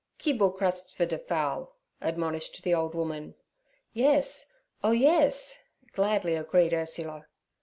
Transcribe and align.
'Keeb 0.17 0.41
all 0.41 0.49
crus' 0.49 0.89
for 0.91 1.05
der 1.05 1.19
fowl' 1.19 1.75
admonished 2.01 2.63
the 2.63 2.73
old 2.73 2.95
woman. 2.95 3.35
'Yes, 3.93 4.51
oh 4.83 4.89
yes' 4.93 5.61
gladly 5.93 6.33
agreed 6.33 6.73
Ursula. 6.73 7.27